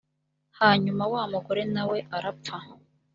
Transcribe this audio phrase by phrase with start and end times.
[0.59, 2.57] hanyuma wa mugore na we arapfa